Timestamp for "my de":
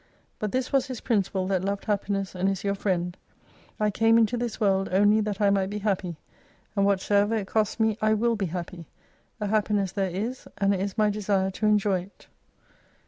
10.97-11.21